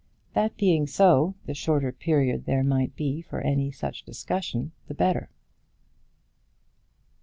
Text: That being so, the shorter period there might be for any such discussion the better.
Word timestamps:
That 0.33 0.57
being 0.57 0.87
so, 0.87 1.35
the 1.45 1.53
shorter 1.53 1.91
period 1.91 2.45
there 2.47 2.63
might 2.63 2.95
be 2.95 3.21
for 3.21 3.39
any 3.39 3.69
such 3.69 4.01
discussion 4.03 4.71
the 4.87 4.95
better. 4.95 5.29